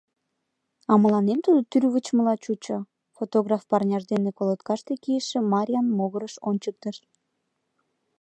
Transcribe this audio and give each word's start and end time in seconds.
—А 0.91 0.93
мыланем 1.03 1.39
тудо 1.45 1.59
тӱрвычмыла 1.69 2.35
чучо,— 2.43 2.77
фотограф 3.15 3.61
парняж 3.69 4.03
дене 4.11 4.29
колоткаште 4.37 4.93
кийыше 5.03 5.39
Марьян 5.53 5.87
могырыш 5.97 6.35
ончыктыш. 6.49 6.97